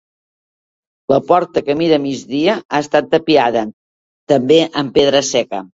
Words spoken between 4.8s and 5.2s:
amb